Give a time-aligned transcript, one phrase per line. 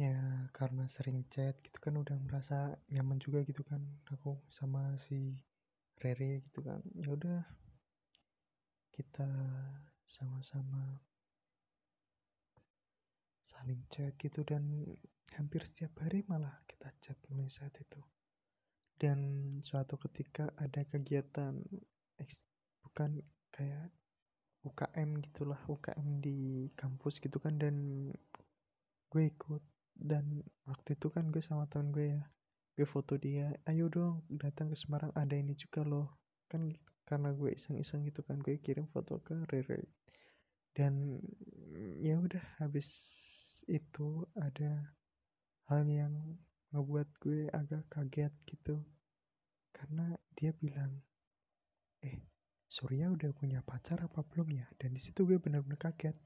[0.00, 5.36] ya karena sering chat gitu kan udah merasa nyaman juga gitu kan aku sama si
[6.00, 6.80] Rere gitu kan.
[6.96, 7.44] Ya udah
[8.96, 9.28] kita
[10.08, 11.04] sama-sama
[13.44, 14.88] saling chat gitu dan
[15.36, 18.00] hampir setiap hari malah kita chat mulai saat itu.
[18.96, 19.20] Dan
[19.60, 21.60] suatu ketika ada kegiatan
[22.84, 23.20] bukan
[23.52, 23.92] kayak
[24.64, 28.08] UKM gitulah UKM di kampus gitu kan dan
[29.08, 29.64] gue ikut
[30.00, 32.24] dan waktu itu kan gue sama temen gue ya
[32.80, 36.16] gue foto dia ayo dong datang ke Semarang ada ini juga loh.
[36.48, 36.72] Kan
[37.04, 39.84] karena gue iseng-iseng gitu kan gue kirim foto ke Rere.
[40.72, 41.20] Dan
[42.00, 42.88] ya udah habis
[43.68, 44.96] itu ada
[45.68, 46.40] hal yang
[46.72, 48.80] ngebuat gue agak kaget gitu.
[49.76, 51.04] Karena dia bilang
[52.00, 52.16] eh
[52.70, 54.64] Surya udah punya pacar apa belum ya?
[54.80, 56.16] Dan di situ gue bener-bener kaget